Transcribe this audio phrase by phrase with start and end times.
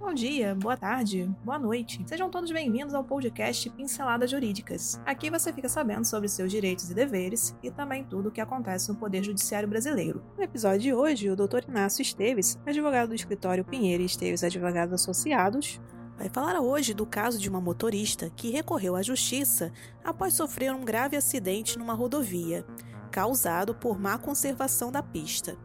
[0.00, 2.00] Bom dia, boa tarde, boa noite.
[2.06, 5.00] Sejam todos bem-vindos ao podcast Pinceladas Jurídicas.
[5.04, 8.88] Aqui você fica sabendo sobre seus direitos e deveres e também tudo o que acontece
[8.88, 10.22] no Poder Judiciário Brasileiro.
[10.36, 11.68] No episódio de hoje, o Dr.
[11.68, 15.80] Inácio Esteves, advogado do escritório Pinheiro e Esteves Advogados Associados,
[16.16, 19.72] vai falar hoje do caso de uma motorista que recorreu à justiça
[20.04, 22.64] após sofrer um grave acidente numa rodovia,
[23.10, 25.58] causado por má conservação da pista.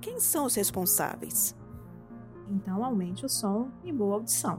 [0.00, 1.58] Quem são os responsáveis?
[2.50, 4.58] Então aumente o som e boa audição.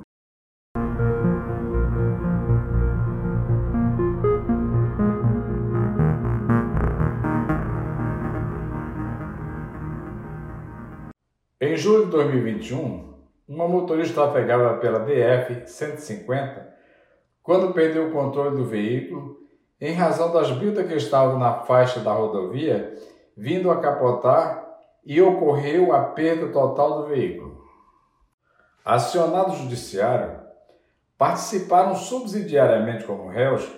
[11.59, 13.13] Em julho de 2021,
[13.47, 16.67] uma motorista trafegava pela DF-150
[17.43, 19.37] quando perdeu o controle do veículo
[19.81, 22.95] em razão das bildas que estavam na faixa da rodovia
[23.35, 24.65] vindo a capotar
[25.05, 27.60] e ocorreu a perda total do veículo.
[28.83, 30.39] Acionado o judiciário,
[31.15, 33.71] participaram subsidiariamente como réus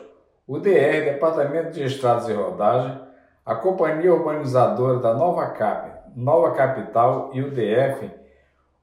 [0.47, 3.01] o DR, Departamento de Estradas e Rodagem,
[3.45, 8.11] a Companhia Urbanizadora da Nova Cap, Nova Capital e o DF,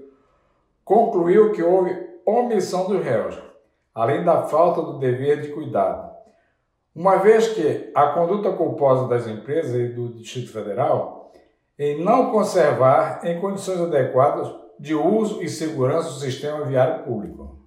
[0.84, 3.36] concluiu que houve omissão dos réus,
[3.94, 6.16] além da falta do dever de cuidado.
[6.94, 11.16] Uma vez que a conduta culposa das empresas e do Distrito Federal
[11.78, 17.58] em não conservar em condições adequadas de uso e segurança do sistema viário público.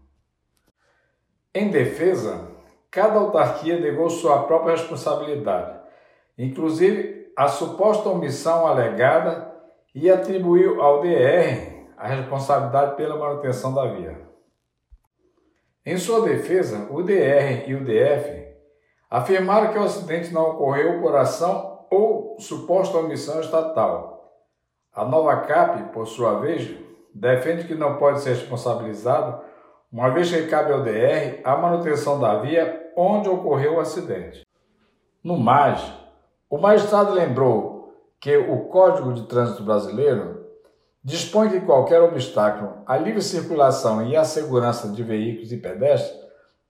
[1.53, 2.47] Em defesa,
[2.91, 5.79] cada autarquia negou sua própria responsabilidade,
[6.37, 9.53] inclusive a suposta omissão alegada
[9.93, 14.29] e atribuiu ao DR a responsabilidade pela manutenção da via.
[15.85, 18.47] Em sua defesa, o DR e o DF
[19.09, 24.33] afirmaram que o acidente não ocorreu por ação ou suposta omissão estatal.
[24.93, 26.69] A nova CAP, por sua vez,
[27.13, 29.41] defende que não pode ser responsabilizado
[29.91, 34.45] uma vez que cabe ao DR a manutenção da via onde ocorreu o acidente.
[35.23, 35.81] No mais,
[36.49, 40.45] o magistrado lembrou que o Código de Trânsito Brasileiro
[41.03, 46.19] dispõe que qualquer obstáculo à livre circulação e à segurança de veículos e pedestres,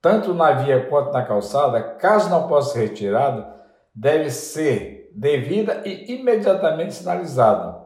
[0.02, 3.46] tanto na via quanto na calçada, caso não possa ser retirado,
[3.94, 7.86] deve ser devida e imediatamente sinalizado.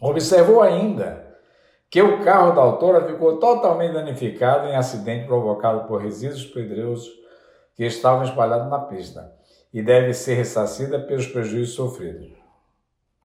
[0.00, 1.31] Observou ainda
[1.92, 7.12] que o carro da autora ficou totalmente danificado em acidente provocado por resíduos pedregosos
[7.74, 9.30] que estavam espalhados na pista
[9.70, 12.32] e deve ser ressarcida pelos prejuízos sofridos.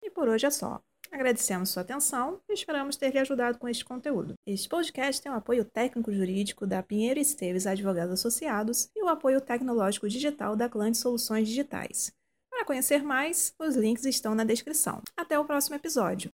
[0.04, 0.82] E por hoje é só.
[1.10, 4.34] Agradecemos sua atenção e esperamos ter lhe ajudado com este conteúdo.
[4.46, 10.10] Este podcast tem o apoio técnico-jurídico da Pinheiro Esteves Advogados Associados e o apoio tecnológico
[10.10, 12.12] digital da Clã de Soluções Digitais.
[12.50, 15.02] Para conhecer mais, os links estão na descrição.
[15.16, 16.30] Até o próximo episódio.